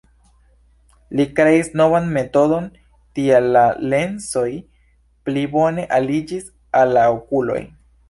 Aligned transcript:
Li 1.19 1.25
kreis 1.39 1.69
novan 1.81 2.07
metodon, 2.15 2.65
tial 3.19 3.51
la 3.59 3.63
lensoj 3.93 4.49
pli 5.29 5.47
bone 5.57 5.89
aliĝis 6.03 6.53
al 6.83 6.99
la 7.01 7.09
okuloj. 7.17 7.65